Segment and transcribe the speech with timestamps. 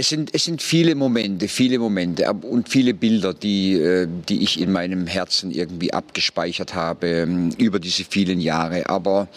[0.00, 4.58] Es sind, es sind viele Momente, viele Momente und viele Bilder, die, äh, die ich
[4.58, 8.88] in meinem Herzen irgendwie abgespeichert habe ähm, über diese vielen Jahre.
[8.88, 9.28] Aber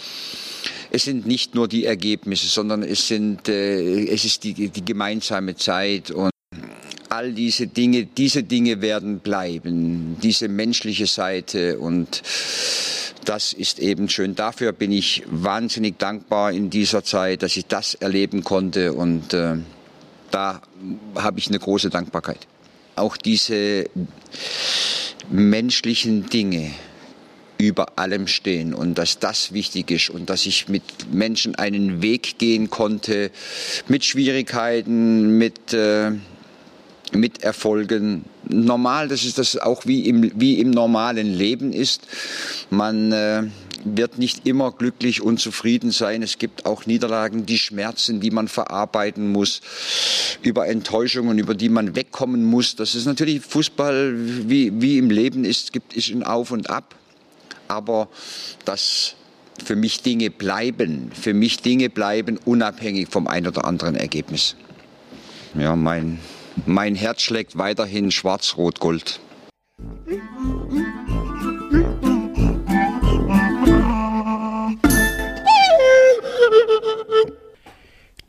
[0.90, 5.58] es sind nicht nur die Ergebnisse, sondern es, sind, äh, es ist die, die gemeinsame
[5.58, 6.32] Zeit und
[7.10, 12.22] all diese Dinge, diese Dinge werden bleiben, diese menschliche Seite und
[13.26, 14.36] das ist eben schön.
[14.36, 19.58] Dafür bin ich wahnsinnig dankbar in dieser Zeit, dass ich das erleben konnte und äh,
[20.34, 20.62] da
[21.16, 22.48] habe ich eine große Dankbarkeit.
[22.96, 23.86] Auch diese
[25.30, 26.72] menschlichen Dinge
[27.60, 30.84] über allem stehen und dass das wichtig ist und dass ich mit
[31.14, 33.32] Menschen einen Weg gehen konnte,
[33.88, 36.12] mit Schwierigkeiten, mit, äh,
[37.14, 38.26] mit Erfolgen.
[38.50, 42.02] Normal, das ist das auch wie im, wie im normalen Leben ist.
[42.70, 43.44] Man äh,
[43.86, 46.22] wird nicht immer glücklich und zufrieden sein.
[46.22, 49.62] Es gibt auch Niederlagen, die Schmerzen, die man verarbeiten muss,
[50.42, 52.76] über Enttäuschungen, über die man wegkommen muss.
[52.76, 56.96] Das ist natürlich Fußball, wie, wie im Leben ist, gibt es ein Auf und Ab.
[57.68, 58.10] Aber
[58.66, 59.16] dass
[59.64, 64.56] für mich Dinge bleiben, für mich Dinge bleiben unabhängig vom ein oder anderen Ergebnis.
[65.58, 66.20] Ja, mein,
[66.66, 69.20] mein Herz schlägt weiterhin schwarz-rot-gold.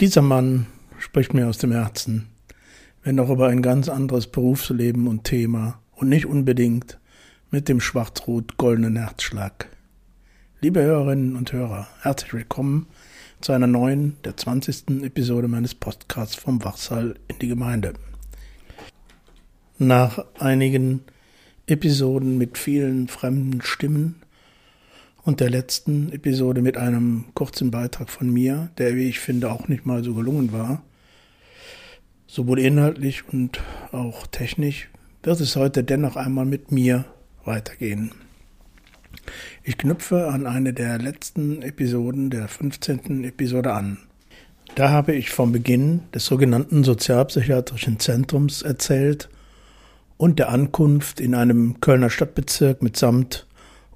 [0.01, 0.67] Dieser Mann
[0.99, 2.29] spricht mir aus dem Herzen,
[3.03, 6.99] wenn auch über ein ganz anderes Berufsleben und Thema und nicht unbedingt
[7.51, 9.69] mit dem schwarz-rot-goldenen Herzschlag.
[10.61, 12.87] Liebe Hörerinnen und Hörer, herzlich willkommen
[13.41, 15.03] zu einer neuen, der 20.
[15.03, 17.93] Episode meines Podcasts vom Wachsaal in die Gemeinde.
[19.79, 21.01] Nach einigen
[21.67, 24.23] Episoden mit vielen fremden Stimmen
[25.25, 29.67] und der letzten Episode mit einem kurzen Beitrag von mir, der, wie ich finde, auch
[29.67, 30.85] nicht mal so gelungen war,
[32.29, 34.91] sowohl inhaltlich und auch technisch,
[35.25, 37.05] wird es heute dennoch einmal mit mir
[37.45, 38.13] weitergehen.
[39.65, 43.25] Ich knüpfe an eine der letzten Episoden der 15.
[43.25, 43.99] Episode an.
[44.77, 49.31] Da habe ich vom Beginn des sogenannten sozialpsychiatrischen Zentrums erzählt
[50.17, 53.47] und der Ankunft in einem Kölner Stadtbezirk mitsamt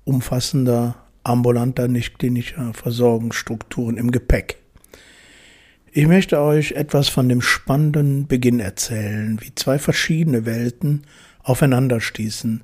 [0.04, 4.58] umfassender ambulanter, nicht klinischer Versorgungsstrukturen im Gepäck.
[5.92, 11.02] Ich möchte euch etwas von dem spannenden Beginn erzählen, wie zwei verschiedene Welten
[11.42, 12.62] aufeinanderstießen,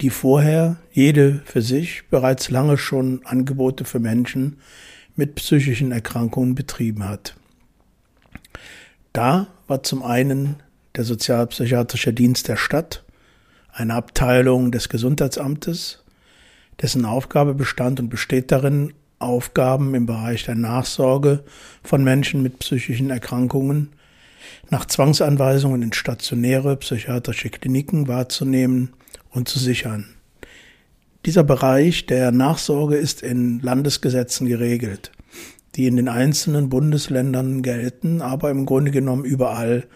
[0.00, 4.58] die vorher jede für sich bereits lange schon Angebote für Menschen
[5.14, 7.36] mit psychischen Erkrankungen betrieben hat.
[9.12, 10.56] Da war zum einen
[10.96, 13.04] der Sozialpsychiatrische Dienst der Stadt,
[13.72, 16.04] eine Abteilung des Gesundheitsamtes,
[16.82, 21.44] dessen Aufgabe bestand und besteht darin, Aufgaben im Bereich der Nachsorge
[21.82, 23.90] von Menschen mit psychischen Erkrankungen
[24.70, 28.94] nach Zwangsanweisungen in stationäre psychiatrische Kliniken wahrzunehmen
[29.30, 30.06] und zu sichern.
[31.26, 35.12] Dieser Bereich der Nachsorge ist in Landesgesetzen geregelt,
[35.76, 39.86] die in den einzelnen Bundesländern gelten, aber im Grunde genommen überall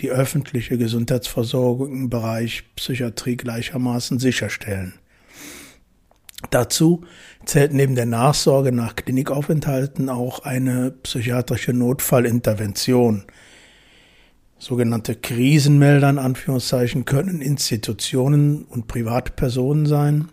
[0.00, 4.94] die öffentliche Gesundheitsversorgung im Bereich Psychiatrie gleichermaßen sicherstellen.
[6.50, 7.04] Dazu
[7.44, 13.24] zählt neben der Nachsorge nach Klinikaufenthalten auch eine psychiatrische Notfallintervention.
[14.60, 20.28] Sogenannte Krisenmelder in Anführungszeichen können Institutionen und private Personen sein.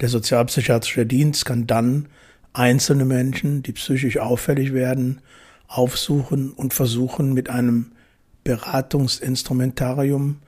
[0.00, 2.08] Der sozialpsychiatrische Dienst kann dann
[2.52, 5.20] einzelne Menschen, die psychisch auffällig werden,
[5.68, 7.92] aufsuchen und versuchen mit einem
[8.46, 10.38] Beratungsinstrumentarium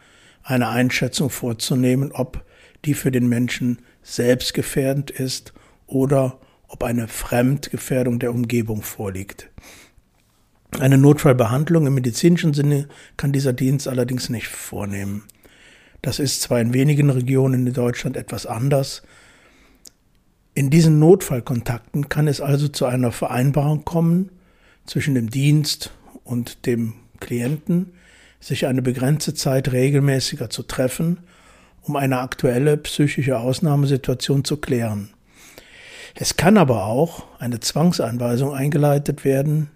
[0.44, 2.44] eine Einschätzung vorzunehmen, ob
[2.84, 5.52] die für den Menschen selbstgefährdend ist
[5.88, 6.38] oder
[6.68, 9.50] ob eine Fremdgefährdung der Umgebung vorliegt.
[10.78, 15.24] Eine Notfallbehandlung im medizinischen Sinne kann dieser Dienst allerdings nicht vornehmen.
[16.00, 19.02] Das ist zwar in wenigen Regionen in Deutschland etwas anders.
[20.54, 24.30] In diesen Notfallkontakten kann es also zu einer Vereinbarung kommen
[24.86, 25.90] zwischen dem Dienst
[26.22, 27.92] und dem Klienten,
[28.40, 31.18] sich eine begrenzte Zeit regelmäßiger zu treffen
[31.88, 35.10] um eine aktuelle psychische Ausnahmesituation zu klären.
[36.14, 39.70] Es kann aber auch eine Zwangsanweisung eingeleitet werden,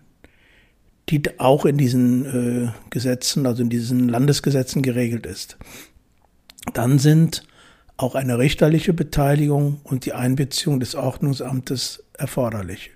[1.09, 5.56] die auch in diesen äh, Gesetzen, also in diesen Landesgesetzen geregelt ist.
[6.75, 7.43] Dann sind
[7.97, 12.93] auch eine richterliche Beteiligung und die Einbeziehung des Ordnungsamtes erforderlich.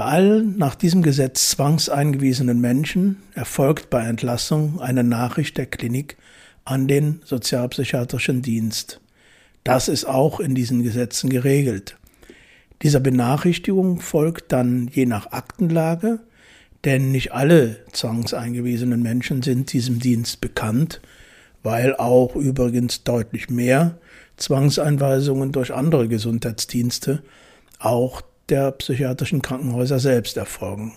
[0.00, 6.16] Bei allen nach diesem Gesetz zwangseingewiesenen Menschen erfolgt bei Entlassung eine Nachricht der Klinik
[6.64, 9.02] an den sozialpsychiatrischen Dienst.
[9.62, 11.98] Das ist auch in diesen Gesetzen geregelt.
[12.80, 16.20] Dieser Benachrichtigung folgt dann je nach Aktenlage
[16.86, 21.02] Denn nicht alle zwangseingewiesenen Menschen sind diesem Dienst bekannt,
[21.62, 23.98] weil auch übrigens deutlich mehr
[24.38, 27.22] Zwangseinweisungen durch andere Gesundheitsdienste,
[27.78, 30.94] auch der psychiatrischen Krankenhäuser selbst erfolgen.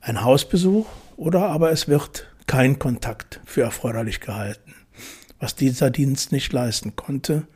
[0.00, 4.74] Ein Hausbesuch oder aber es wird kein Kontakt für erforderlich gehalten,
[5.40, 7.46] was dieser Dienst nicht leisten konnte,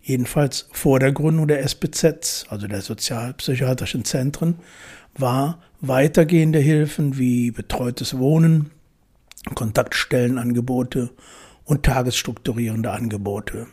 [0.00, 4.56] jedenfalls vor der Gründung der SBZ, also der sozialpsychiatrischen Zentren,
[5.14, 8.70] war weitergehende Hilfen wie betreutes Wohnen,
[9.54, 11.10] Kontaktstellenangebote
[11.64, 13.66] und tagesstrukturierende Angebote.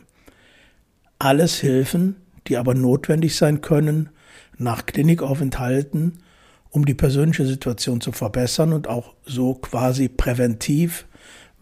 [1.18, 2.16] Alles Hilfen,
[2.46, 4.10] die aber notwendig sein können,
[4.58, 6.18] nach Klinikaufenthalten,
[6.70, 11.06] um die persönliche Situation zu verbessern und auch so quasi präventiv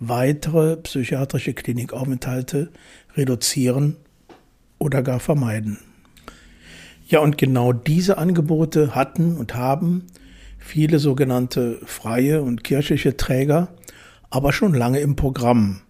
[0.00, 2.70] weitere psychiatrische Klinikaufenthalte
[3.16, 3.96] reduzieren
[4.78, 5.78] oder gar vermeiden.
[7.06, 10.06] Ja, und genau diese Angebote hatten und haben
[10.58, 13.68] viele sogenannte freie und kirchliche Träger,
[14.30, 15.82] aber schon lange im Programm.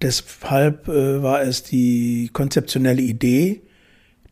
[0.00, 3.62] Deshalb äh, war es die konzeptionelle Idee,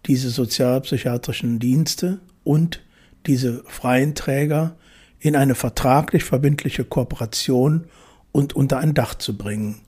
[0.07, 2.83] diese sozialpsychiatrischen Dienste und
[3.27, 4.77] diese freien Träger
[5.19, 7.85] in eine vertraglich verbindliche Kooperation
[8.33, 9.81] und unter ein Dach zu bringen.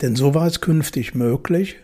[0.00, 1.76] Denn so war es künftig möglich,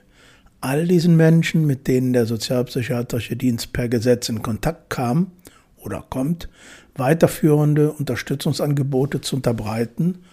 [0.60, 5.30] all diesen Menschen, mit denen der sozialpsychiatrische Dienst per Gesetz in Kontakt kam
[5.76, 6.48] oder kommt,
[6.96, 10.24] weiterführende Unterstützungsangebote zu unterbreiten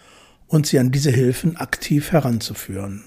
[0.48, 3.04] und sie an diese Hilfen aktiv heranzuführen.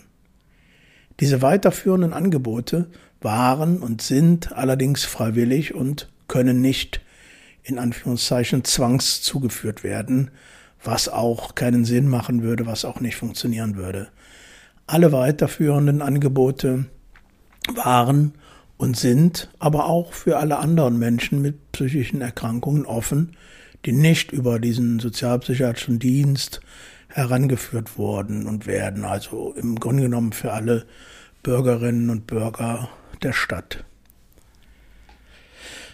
[1.21, 2.89] Diese weiterführenden Angebote
[3.21, 7.01] waren und sind allerdings freiwillig und können nicht
[7.65, 10.31] in Anführungszeichen zwangs zugeführt werden,
[10.83, 14.09] was auch keinen Sinn machen würde, was auch nicht funktionieren würde.
[14.87, 16.87] Alle weiterführenden Angebote
[17.75, 18.33] waren
[18.77, 23.37] und sind aber auch für alle anderen Menschen mit psychischen Erkrankungen offen,
[23.85, 26.61] die nicht über diesen sozialpsychiatrischen Dienst
[27.19, 30.87] herangeführt wurden und werden, also im Grunde genommen für alle
[31.43, 32.89] Bürgerinnen und Bürger
[33.23, 33.85] der Stadt.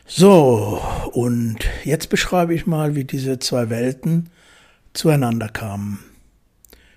[0.06, 0.82] So,
[1.12, 4.28] und jetzt beschreibe ich mal, wie diese zwei Welten
[4.92, 5.98] zueinander kamen.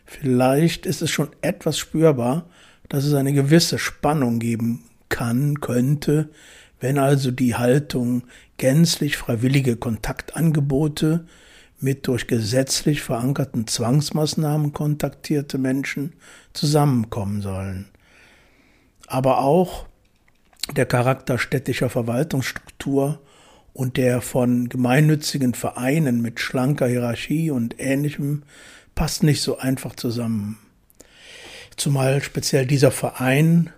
[0.06, 2.50] Vielleicht ist es schon etwas spürbar,
[2.90, 6.30] dass es eine gewisse Spannung geben kann, könnte,
[6.82, 8.24] wenn also die Haltung
[8.58, 11.26] gänzlich freiwillige Kontaktangebote
[11.80, 16.14] mit durch gesetzlich verankerten Zwangsmaßnahmen kontaktierte Menschen
[16.54, 17.86] zusammenkommen sollen.
[19.08, 19.86] Aber auch
[20.76, 23.20] der Charakter städtischer Verwaltungsstruktur
[23.74, 28.44] und der von gemeinnützigen Vereinen mit schlanker Hierarchie und ähnlichem
[28.96, 30.58] passt nicht so einfach zusammen.
[31.78, 33.70] Zumal speziell dieser Verein,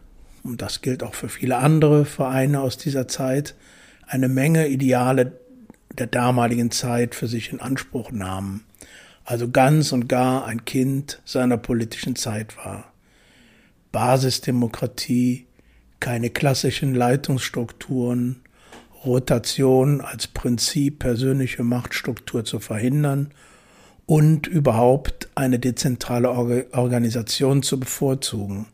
[0.44, 3.56] und das gilt auch für viele andere Vereine aus dieser Zeit,
[4.08, 5.38] eine Menge Ideale
[5.98, 8.64] der damaligen Zeit für sich in Anspruch nahmen,
[9.26, 12.92] also ganz und gar ein Kind seiner politischen Zeit war.
[13.92, 15.48] Basisdemokratie,
[16.00, 18.42] keine klassischen Leitungsstrukturen,
[19.04, 23.34] Rotation als Prinzip persönliche Machtstruktur zu verhindern
[24.06, 28.68] und überhaupt eine dezentrale Organisation zu bevorzugen.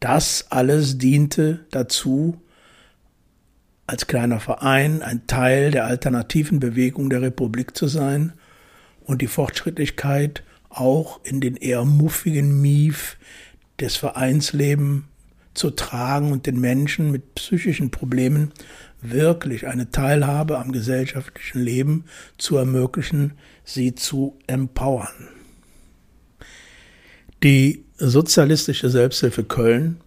[0.00, 2.40] Das alles diente dazu,
[3.86, 8.32] als kleiner Verein ein Teil der alternativen Bewegung der Republik zu sein
[9.04, 13.16] und die Fortschrittlichkeit auch in den eher muffigen Mief
[13.80, 15.04] des Vereinslebens
[15.54, 18.52] zu tragen und den Menschen mit psychischen Problemen
[19.00, 22.04] wirklich eine Teilhabe am gesellschaftlichen Leben
[22.38, 23.32] zu ermöglichen,
[23.64, 25.28] sie zu empowern.
[27.42, 30.00] Die sozialistische Selbsthilfe Köln,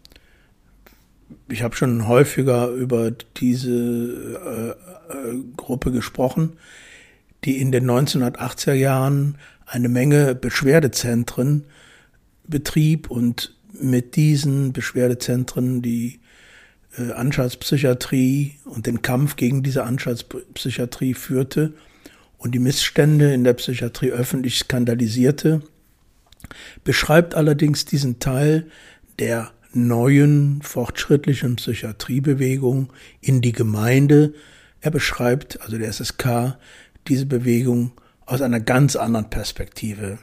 [1.51, 4.70] ich habe schon häufiger über diese äh,
[5.13, 6.53] äh, Gruppe gesprochen,
[7.44, 11.65] die in den 1980er Jahren eine Menge Beschwerdezentren
[12.48, 16.20] betrieb und mit diesen Beschwerdezentren die
[16.98, 21.74] äh, Anstaltspsychiatrie und den Kampf gegen diese Anstaltspsychiatrie führte
[22.38, 25.62] und die Missstände in der Psychiatrie öffentlich skandalisierte,
[26.84, 28.68] beschreibt allerdings diesen Teil
[29.20, 34.34] der neuen fortschrittlichen Psychiatriebewegung in die Gemeinde.
[34.82, 36.58] Er beschreibt, also der SSK,
[37.08, 37.92] diese Bewegung
[38.26, 40.20] aus einer ganz anderen Perspektive.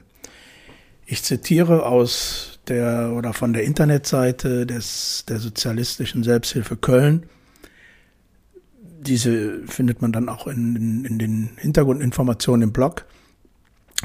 [1.07, 7.27] Ich zitiere aus der oder von der Internetseite des, der Sozialistischen Selbsthilfe Köln.
[9.01, 13.05] Diese findet man dann auch in, in, in den Hintergrundinformationen im Blog.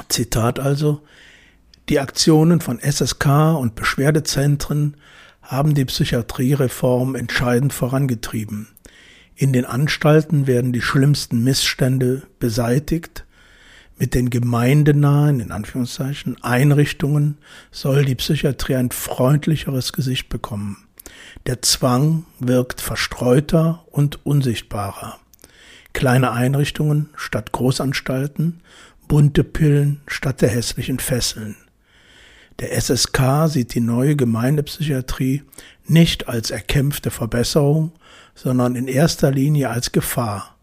[0.08, 1.02] Zitat also.
[1.88, 4.96] Die Aktionen von SSK und Beschwerdezentren
[5.42, 8.68] haben die Psychiatriereform entscheidend vorangetrieben.
[9.34, 13.24] In den Anstalten werden die schlimmsten Missstände beseitigt
[13.98, 17.38] Mit den gemeindenahen, in Anführungszeichen, Einrichtungen
[17.70, 20.78] soll die Psychiatrie ein freundlicheres Gesicht bekommen.
[21.46, 25.18] Der Zwang wirkt verstreuter und unsichtbarer.
[25.92, 28.60] Kleine Einrichtungen statt Großanstalten,
[29.08, 31.56] bunte Pillen statt der hässlichen Fesseln.
[32.62, 35.42] Der SSK sieht die neue Gemeindepsychiatrie
[35.88, 37.90] nicht als erkämpfte Verbesserung,
[38.36, 40.56] sondern in erster Linie als Gefahr.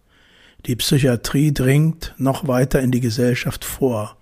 [0.65, 4.15] Die Psychiatrie dringt noch weiter in die Gesellschaft vor.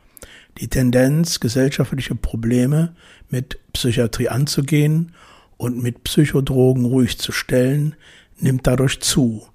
[0.57, 2.96] Die Tendenz, gesellschaftliche Probleme
[3.29, 5.12] mit Psychiatrie anzugehen
[5.57, 7.96] und mit Psychodrogen ruhig zu stellen,
[8.39, 9.46] nimmt dadurch zu.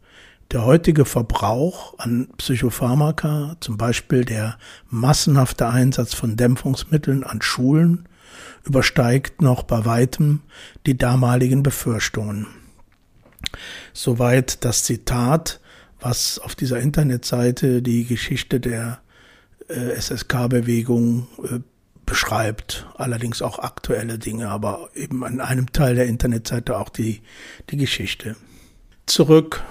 [0.52, 4.58] Der heutige Verbrauch an Psychopharmaka, zum Beispiel der
[4.90, 8.06] massenhafte Einsatz von Dämpfungsmitteln an Schulen,
[8.64, 10.40] übersteigt noch bei weitem
[10.86, 12.46] die damaligen Befürchtungen.
[13.92, 15.60] Soweit das Zitat,
[16.00, 19.00] was auf dieser Internetseite die Geschichte der
[19.68, 21.58] äh, SSK-Bewegung äh,
[22.06, 27.20] beschreibt, allerdings auch aktuelle Dinge, aber eben an einem Teil der Internetseite auch die,
[27.70, 28.36] die Geschichte.
[29.06, 29.62] Zurück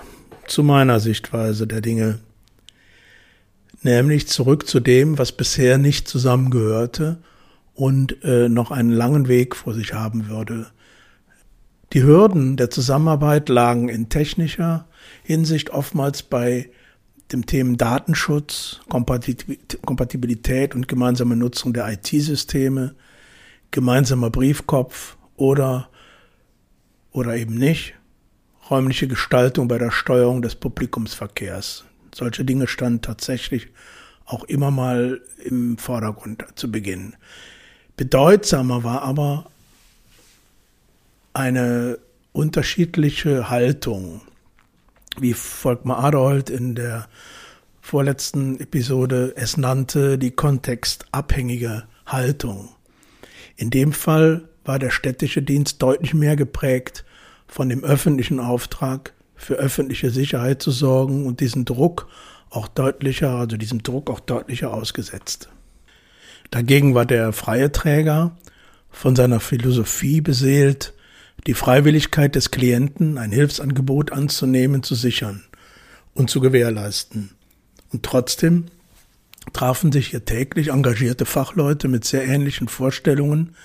[0.47, 2.19] zu meiner Sichtweise der Dinge,
[3.83, 7.17] nämlich zurück zu dem, was bisher nicht zusammengehörte
[7.73, 10.67] und äh, noch einen langen Weg vor sich haben würde.
[11.93, 14.87] Die Hürden der Zusammenarbeit lagen in technischer
[15.23, 16.69] Hinsicht oftmals bei
[17.31, 22.95] dem Themen Datenschutz, Kompatibilität und gemeinsame Nutzung der IT-Systeme,
[23.71, 25.89] gemeinsamer Briefkopf oder
[27.11, 27.93] oder eben nicht
[28.69, 31.83] räumliche Gestaltung bei der Steuerung des Publikumsverkehrs.
[32.15, 33.67] Solche Dinge standen tatsächlich
[34.25, 37.15] auch immer mal im Vordergrund zu Beginn.
[38.01, 39.45] Bedeutsamer war aber
[41.33, 41.99] eine
[42.33, 44.21] unterschiedliche Haltung,
[45.19, 47.07] wie Volkmar Adolf in der
[47.79, 52.69] vorletzten Episode es nannte, die kontextabhängige Haltung.
[53.55, 57.05] In dem Fall war der städtische Dienst deutlich mehr geprägt
[57.45, 62.07] von dem öffentlichen Auftrag, für öffentliche Sicherheit zu sorgen und diesen Druck
[62.49, 65.49] auch deutlicher, also diesem Druck auch deutlicher ausgesetzt.
[66.51, 68.37] Dagegen war der freie Träger
[68.89, 70.93] von seiner Philosophie beseelt,
[71.47, 75.43] die Freiwilligkeit des Klienten, ein Hilfsangebot anzunehmen, zu sichern
[76.13, 77.31] und zu gewährleisten.
[77.91, 78.65] Und trotzdem
[79.53, 83.55] trafen sich hier täglich engagierte Fachleute mit sehr ähnlichen Vorstellungen,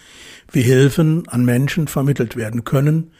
[0.53, 3.11] wie Hilfen an Menschen vermittelt werden können,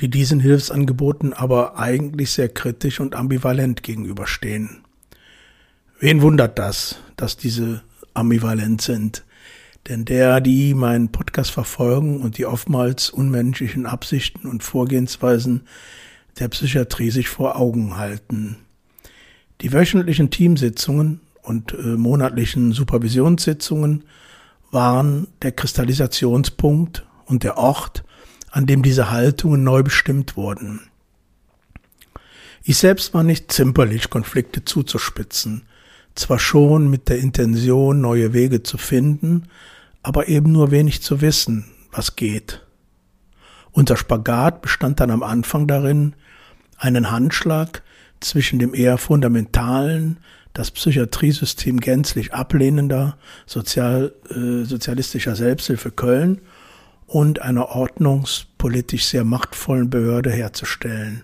[0.00, 4.84] die diesen Hilfsangeboten aber eigentlich sehr kritisch und ambivalent gegenüberstehen.
[5.98, 7.82] Wen wundert das, dass diese
[8.20, 9.24] ambivalent sind?
[9.88, 15.62] Denn der, die meinen Podcast verfolgen und die oftmals unmenschlichen Absichten und Vorgehensweisen
[16.38, 18.56] der Psychiatrie sich vor Augen halten.
[19.62, 24.04] Die wöchentlichen Teamsitzungen und äh, monatlichen Supervisionssitzungen
[24.70, 28.04] waren der Kristallisationspunkt und der Ort,
[28.50, 30.80] an dem diese Haltungen neu bestimmt wurden.
[32.62, 35.62] Ich selbst war nicht zimperlich, Konflikte zuzuspitzen,
[36.20, 39.48] zwar schon mit der Intention, neue Wege zu finden,
[40.02, 42.64] aber eben nur wenig zu wissen, was geht.
[43.72, 46.14] Unser Spagat bestand dann am Anfang darin,
[46.76, 47.82] einen Handschlag
[48.20, 50.18] zwischen dem eher fundamentalen,
[50.52, 56.40] das Psychiatriesystem gänzlich ablehnender sozial, äh, sozialistischer Selbsthilfe Köln
[57.06, 61.22] und einer ordnungspolitisch sehr machtvollen Behörde herzustellen.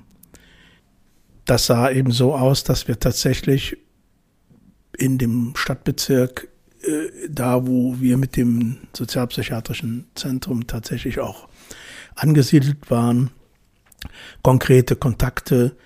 [1.44, 3.78] Das sah eben so aus, dass wir tatsächlich
[4.98, 6.48] in dem Stadtbezirk,
[6.82, 11.48] äh, da wo wir mit dem sozialpsychiatrischen Zentrum tatsächlich auch
[12.14, 13.30] angesiedelt waren,
[14.42, 15.76] konkrete Kontakte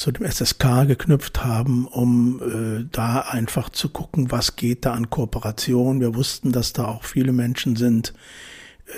[0.00, 5.10] zu dem SSK geknüpft haben, um äh, da einfach zu gucken, was geht da an
[5.10, 6.00] Kooperation.
[6.00, 8.14] Wir wussten, dass da auch viele Menschen sind,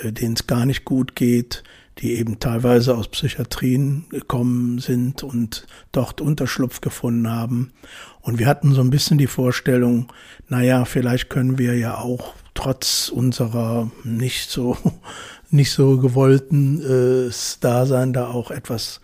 [0.02, 1.64] äh, denen es gar nicht gut geht,
[1.98, 7.72] die eben teilweise aus Psychiatrien gekommen sind und dort Unterschlupf gefunden haben.
[8.20, 10.12] Und wir hatten so ein bisschen die Vorstellung,
[10.48, 14.76] naja, vielleicht können wir ja auch trotz unserer nicht so,
[15.50, 16.80] nicht so gewollten
[17.28, 17.30] äh,
[17.60, 19.00] Dasein da auch etwas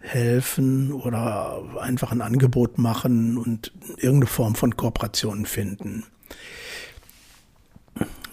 [0.00, 6.04] helfen oder einfach ein Angebot machen und irgendeine Form von Kooperation finden.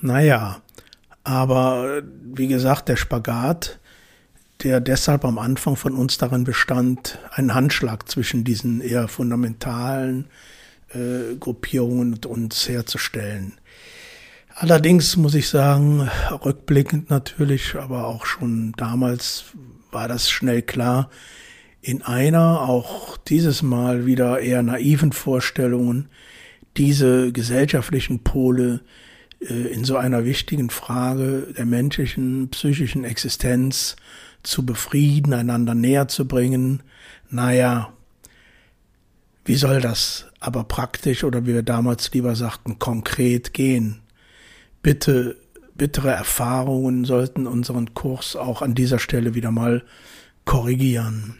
[0.01, 0.61] Naja,
[1.23, 2.01] aber
[2.33, 3.79] wie gesagt, der Spagat,
[4.63, 10.27] der deshalb am Anfang von uns darin bestand, einen Handschlag zwischen diesen eher fundamentalen
[10.89, 13.53] äh, Gruppierungen und uns herzustellen.
[14.55, 16.09] Allerdings muss ich sagen,
[16.43, 19.45] rückblickend natürlich, aber auch schon damals
[19.91, 21.09] war das schnell klar,
[21.81, 26.09] in einer auch dieses Mal wieder eher naiven Vorstellungen
[26.75, 28.81] diese gesellschaftlichen Pole
[29.39, 33.95] äh, in so einer wichtigen Frage der menschlichen psychischen Existenz
[34.49, 36.81] zu befrieden, einander näher zu bringen.
[37.29, 37.93] Naja,
[39.45, 44.01] wie soll das aber praktisch oder wie wir damals lieber sagten, konkret gehen?
[44.81, 45.37] Bitte,
[45.75, 49.83] bittere Erfahrungen sollten unseren Kurs auch an dieser Stelle wieder mal
[50.45, 51.37] korrigieren.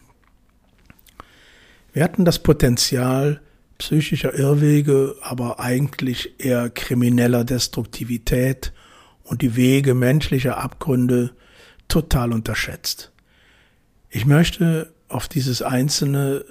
[1.92, 3.42] Wir hatten das Potenzial,
[3.80, 8.72] psychischer Irrwege, aber eigentlich eher krimineller Destruktivität
[9.24, 11.32] und die Wege menschlicher Abgründe
[11.90, 13.12] total unterschätzt.
[14.10, 16.46] Ich möchte auf dieses einzelne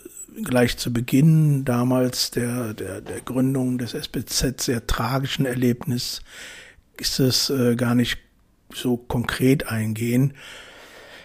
[0.44, 6.20] gleich zu Beginn damals der, der, der Gründung des SBZ sehr tragischen Erlebnis
[6.96, 8.18] ist es äh, gar nicht
[8.72, 10.34] so konkret eingehen.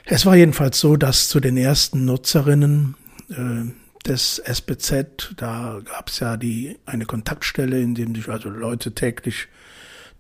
[0.05, 2.95] Es war jedenfalls so, dass zu den ersten Nutzerinnen
[3.29, 5.33] äh, des SBZ.
[5.37, 9.47] Da gab es ja die eine Kontaktstelle, in dem sich also Leute täglich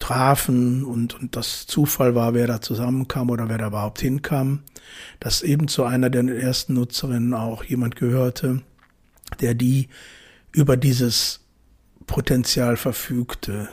[0.03, 4.63] trafen und, und das Zufall war, wer da zusammenkam oder wer da überhaupt hinkam.
[5.21, 8.63] Dass eben zu einer der ersten Nutzerinnen auch jemand gehörte,
[9.39, 9.87] der die
[10.51, 11.39] über dieses
[12.05, 13.69] Potenzial verfügte.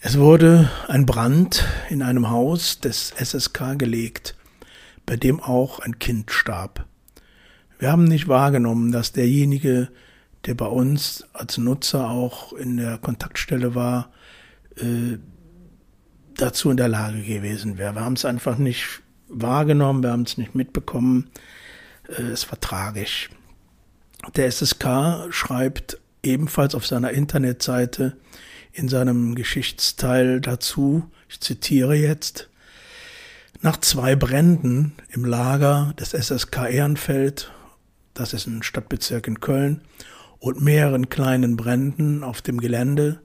[0.00, 4.34] Es wurde ein Brand in einem Haus des SSK gelegt,
[5.06, 6.84] bei dem auch ein Kind starb.
[7.78, 9.88] Wir haben nicht wahrgenommen, dass derjenige,
[10.46, 14.10] der bei uns als Nutzer auch in der Kontaktstelle war,
[14.80, 15.18] äh,
[16.34, 17.94] dazu in der Lage gewesen wäre.
[17.94, 21.30] Wir haben es einfach nicht wahrgenommen, wir haben es nicht mitbekommen.
[22.08, 23.30] Äh, es war tragisch.
[24.36, 28.16] Der SSK schreibt ebenfalls auf seiner Internetseite
[28.72, 32.48] in seinem Geschichtsteil dazu, ich zitiere jetzt,
[33.60, 37.50] nach zwei Bränden im Lager des SSK Ehrenfeld
[38.18, 39.82] das ist ein Stadtbezirk in Köln,
[40.40, 43.20] und mehreren kleinen Bränden auf dem Gelände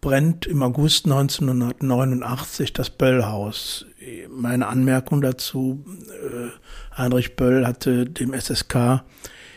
[0.00, 3.86] brennt im August 1989 das Böllhaus.
[4.30, 9.02] Meine Anmerkung dazu, äh, Heinrich Böll hatte dem SSK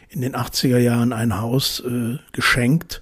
[0.10, 3.02] in den 80er Jahren ein Haus äh, geschenkt,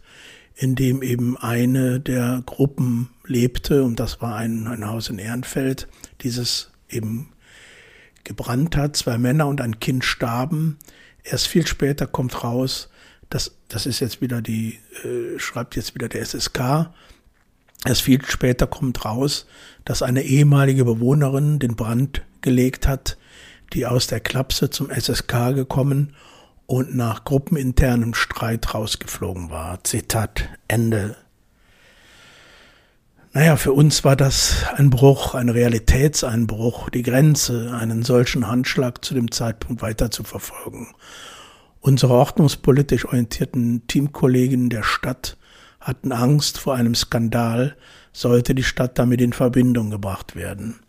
[0.55, 5.87] in dem eben eine der Gruppen lebte, und das war ein, ein Haus in Ehrenfeld,
[6.21, 7.31] dieses eben
[8.25, 10.77] gebrannt hat, zwei Männer und ein Kind starben.
[11.23, 12.89] Erst viel später kommt raus,
[13.29, 16.91] das, das ist jetzt wieder die, äh, schreibt jetzt wieder der SSK,
[17.85, 19.45] erst viel später kommt raus,
[19.85, 23.17] dass eine ehemalige Bewohnerin den Brand gelegt hat,
[23.73, 26.13] die aus der Klapse zum SSK gekommen
[26.65, 29.83] und nach gruppeninternem Streit rausgeflogen war.
[29.83, 31.15] Zitat Ende
[33.31, 39.13] naja, für uns war das ein Bruch, ein Realitätseinbruch, die Grenze, einen solchen Handschlag zu
[39.13, 40.95] dem Zeitpunkt weiter zu verfolgen.
[41.79, 45.37] Unsere ordnungspolitisch orientierten Teamkollegen der Stadt
[45.79, 47.75] hatten Angst vor einem Skandal,
[48.11, 50.79] sollte die Stadt damit in Verbindung gebracht werden.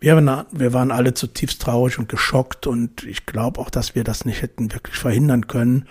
[0.00, 4.42] Wir, waren alle zutiefst traurig und geschockt und ich glaube auch, dass wir das nicht
[4.42, 5.86] hätten wirklich verhindern können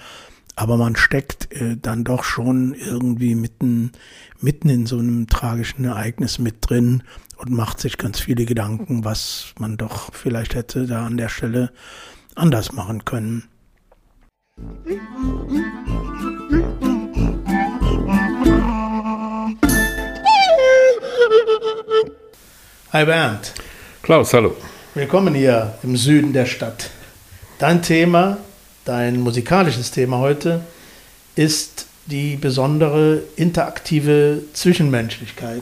[0.58, 3.92] aber man steckt äh, dann doch schon irgendwie mitten,
[4.42, 7.04] mitten in so einem tragischen Ereignis mit drin
[7.38, 11.72] und macht sich ganz viele Gedanken, was man doch vielleicht hätte da an der Stelle
[12.34, 13.44] anders machen können.
[22.98, 23.54] Hi Bernd.
[24.02, 24.56] Klaus, hallo.
[24.96, 26.90] Willkommen hier im Süden der Stadt.
[27.60, 28.40] Dein Thema
[28.86, 30.62] Dein musikalisches Thema heute
[31.36, 35.62] ist die besondere interaktive Zwischenmenschlichkeit.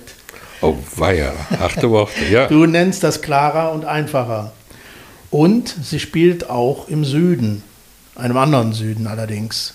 [0.62, 2.48] Oh, weia, achte Worte, ja.
[2.48, 4.54] Du nennst das klarer und einfacher.
[5.30, 7.64] Und sie spielt auch im Süden,
[8.16, 9.74] einem anderen Süden allerdings.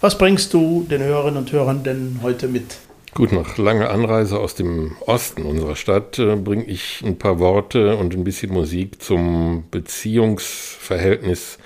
[0.00, 2.78] Was bringst du den Hörerinnen und Hörern denn heute mit?
[3.14, 7.96] Gut, nach langer Anreise aus dem Osten unserer Stadt äh, bringe ich ein paar Worte
[7.96, 11.58] und ein bisschen Musik zum Beziehungsverhältnis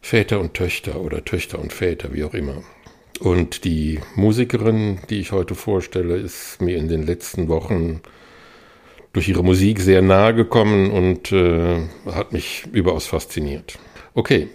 [0.00, 2.62] Väter und Töchter oder Töchter und Väter, wie auch immer.
[3.20, 8.00] Und die Musikerin, die ich heute vorstelle, ist mir in den letzten Wochen
[9.12, 13.78] durch ihre Musik sehr nahe gekommen und äh, hat mich überaus fasziniert.
[14.14, 14.48] Okay,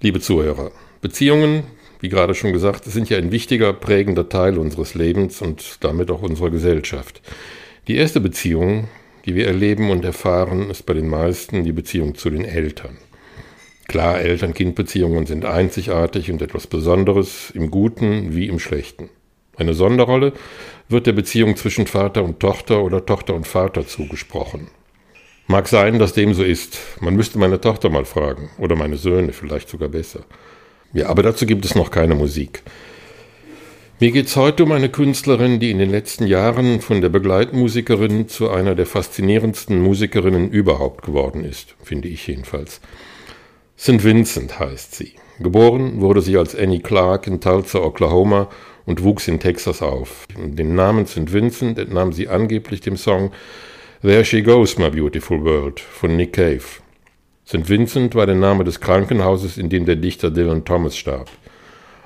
[0.00, 1.64] liebe Zuhörer, Beziehungen,
[2.06, 6.22] wie gerade schon gesagt, sind ja ein wichtiger, prägender Teil unseres Lebens und damit auch
[6.22, 7.20] unserer Gesellschaft.
[7.88, 8.86] Die erste Beziehung,
[9.24, 12.96] die wir erleben und erfahren, ist bei den meisten die Beziehung zu den Eltern.
[13.88, 19.08] Klar, Eltern-Kind-Beziehungen sind einzigartig und etwas Besonderes, im Guten wie im Schlechten.
[19.56, 20.32] Eine Sonderrolle
[20.88, 24.68] wird der Beziehung zwischen Vater und Tochter oder Tochter und Vater zugesprochen.
[25.48, 26.78] Mag sein, dass dem so ist.
[27.00, 30.20] Man müsste meine Tochter mal fragen oder meine Söhne vielleicht sogar besser.
[30.92, 32.62] Ja, aber dazu gibt es noch keine Musik.
[33.98, 38.28] Mir geht es heute um eine Künstlerin, die in den letzten Jahren von der Begleitmusikerin
[38.28, 42.82] zu einer der faszinierendsten Musikerinnen überhaupt geworden ist, finde ich jedenfalls.
[43.78, 44.04] St.
[44.04, 45.12] Vincent heißt sie.
[45.38, 48.48] Geboren wurde sie als Annie Clark in Tulsa, Oklahoma
[48.84, 50.26] und wuchs in Texas auf.
[50.36, 51.32] Den Namen St.
[51.32, 53.32] Vincent entnahm sie angeblich dem Song
[54.02, 56.64] There She Goes, My Beautiful World von Nick Cave.
[57.48, 57.68] St.
[57.68, 61.30] Vincent war der Name des Krankenhauses, in dem der Dichter Dylan Thomas starb.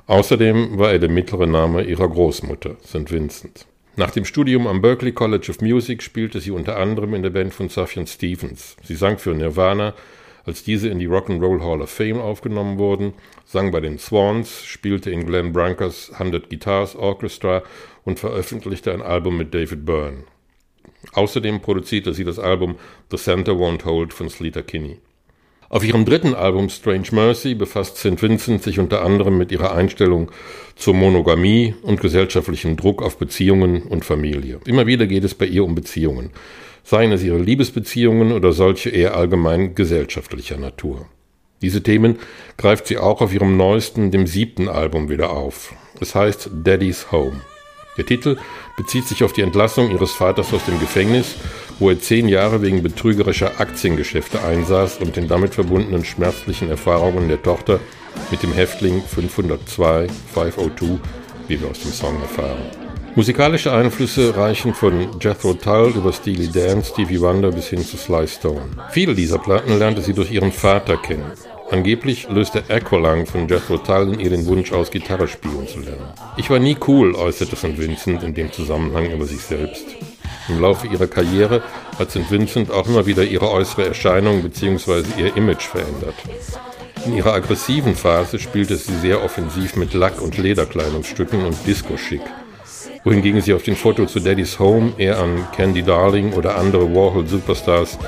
[0.06, 3.10] Außerdem war er der mittlere Name ihrer Großmutter, St.
[3.10, 3.64] Vincent.
[3.96, 7.54] Nach dem Studium am Berklee College of Music spielte sie unter anderem in der Band
[7.54, 8.76] von Sufjan Stevens.
[8.82, 9.94] Sie sang für Nirvana,
[10.44, 13.14] als diese in die Rock'n'Roll Hall of Fame aufgenommen wurden,
[13.46, 17.62] sang bei den Swans, spielte in Glenn Brankers 100 Guitars Orchestra
[18.04, 20.24] und veröffentlichte ein Album mit David Byrne.
[21.14, 22.74] Außerdem produzierte sie das Album
[23.10, 24.98] The Center Won't Hold von Sleater Kinney.
[25.70, 28.20] Auf ihrem dritten Album Strange Mercy befasst St.
[28.20, 30.30] Vincent sich unter anderem mit ihrer Einstellung
[30.76, 34.60] zur Monogamie und gesellschaftlichem Druck auf Beziehungen und Familie.
[34.66, 36.30] Immer wieder geht es bei ihr um Beziehungen
[36.84, 41.06] seien es ihre Liebesbeziehungen oder solche eher allgemein gesellschaftlicher Natur.
[41.62, 42.18] Diese Themen
[42.56, 45.74] greift sie auch auf ihrem neuesten, dem siebten Album wieder auf.
[46.00, 47.40] Es heißt Daddy's Home.
[48.00, 48.38] Der Titel
[48.78, 51.34] bezieht sich auf die Entlassung ihres Vaters aus dem Gefängnis,
[51.78, 57.42] wo er zehn Jahre wegen betrügerischer Aktiengeschäfte einsaß und den damit verbundenen schmerzlichen Erfahrungen der
[57.42, 57.78] Tochter
[58.30, 60.98] mit dem Häftling 502, 502,
[61.48, 62.62] wie wir aus dem Song erfahren.
[63.16, 68.26] Musikalische Einflüsse reichen von Jethro Tull über Steely Dan, Stevie Wonder bis hin zu Sly
[68.26, 68.62] Stone.
[68.92, 71.32] Viele dieser Platten lernte sie durch ihren Vater kennen.
[71.70, 76.08] Angeblich löste Aqualung von Jethro Tull in ihr den Wunsch aus, Gitarre spielen zu lernen.
[76.36, 77.78] Ich war nie cool, äußerte St.
[77.78, 79.86] Vincent in dem Zusammenhang über sich selbst.
[80.48, 81.62] Im Laufe ihrer Karriere
[81.98, 82.30] hat St.
[82.30, 85.04] Vincent auch immer wieder ihre äußere Erscheinung bzw.
[85.16, 86.14] ihr Image verändert.
[87.06, 92.22] In ihrer aggressiven Phase spielte sie sehr offensiv mit Lack- und Lederkleidungsstücken und Disco-Schick
[93.04, 97.98] wohingegen sie auf den Foto zu Daddy's Home eher an Candy Darling oder andere Warhol-Superstars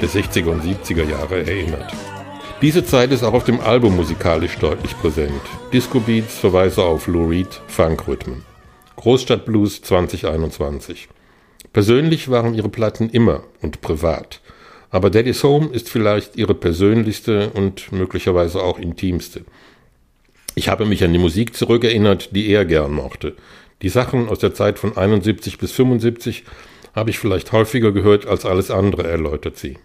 [0.00, 1.92] der 60er und 70er Jahre erinnert.
[2.62, 5.42] Diese Zeit ist auch auf dem Album musikalisch deutlich präsent.
[5.72, 8.44] Disco Beats, Verweise auf Lou Reed, Funk-Rhythmen.
[8.94, 11.08] Großstadt Blues 2021.
[11.72, 14.40] Persönlich waren ihre Platten immer und privat.
[14.90, 19.42] Aber Daddy's Home ist vielleicht ihre persönlichste und möglicherweise auch intimste.
[20.54, 23.34] Ich habe mich an die Musik zurückerinnert, die er gern mochte.
[23.82, 26.44] Die Sachen aus der Zeit von 71 bis 75
[26.94, 29.78] habe ich vielleicht häufiger gehört als alles andere, erläutert sie.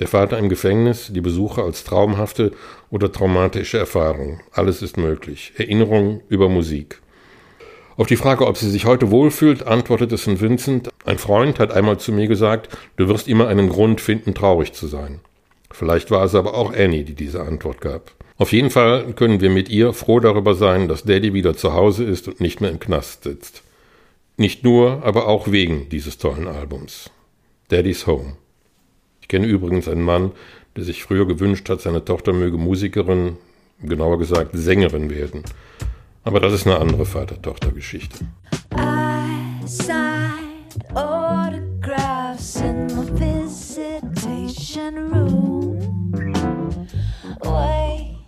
[0.00, 2.52] Der Vater im Gefängnis, die Besuche als traumhafte
[2.90, 4.40] oder traumatische Erfahrung.
[4.50, 5.52] Alles ist möglich.
[5.56, 7.00] Erinnerung über Musik.
[7.96, 10.40] Auf die Frage, ob sie sich heute wohlfühlt, antwortete St.
[10.40, 14.72] Vincent, ein Freund hat einmal zu mir gesagt, du wirst immer einen Grund finden, traurig
[14.72, 15.20] zu sein.
[15.70, 18.10] Vielleicht war es aber auch Annie, die diese Antwort gab.
[18.36, 22.02] Auf jeden Fall können wir mit ihr froh darüber sein, dass Daddy wieder zu Hause
[22.02, 23.62] ist und nicht mehr im Knast sitzt.
[24.36, 27.10] Nicht nur, aber auch wegen dieses tollen Albums.
[27.68, 28.36] Daddy's Home.
[29.24, 30.32] Ich kenne übrigens einen Mann,
[30.76, 33.38] der sich früher gewünscht hat, seine Tochter möge Musikerin,
[33.80, 35.42] genauer gesagt Sängerin werden.
[36.24, 38.26] Aber das ist eine andere Vater-Tochter-Geschichte.
[38.76, 46.86] I signed autographs in my visitation room.
[47.42, 48.18] Wait.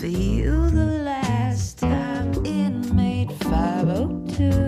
[0.00, 4.65] feel the last time inmate 502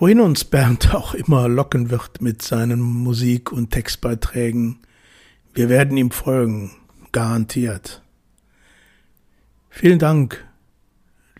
[0.00, 4.78] Wohin uns Bernd auch immer locken wird mit seinen Musik- und Textbeiträgen,
[5.54, 6.70] wir werden ihm folgen,
[7.10, 8.00] garantiert.
[9.70, 10.46] Vielen Dank,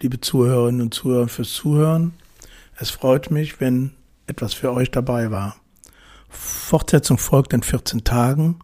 [0.01, 2.14] liebe Zuhörerinnen und Zuhörer, fürs Zuhören.
[2.77, 3.92] Es freut mich, wenn
[4.27, 5.55] etwas für euch dabei war.
[6.29, 8.59] Fortsetzung folgt in 14 Tagen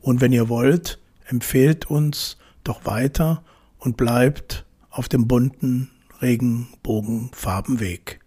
[0.00, 3.44] und wenn ihr wollt, empfehlt uns doch weiter
[3.78, 8.18] und bleibt auf dem bunten Regenbogenfarbenweg.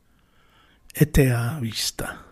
[0.93, 2.29] Ete a vista.